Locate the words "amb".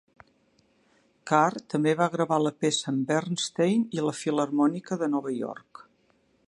2.93-3.07